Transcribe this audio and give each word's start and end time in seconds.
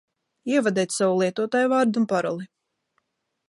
Ievadiet 0.53 0.95
savu 0.95 1.19
lietotājvārdu 1.19 2.03
un 2.03 2.11
paroli 2.15 2.51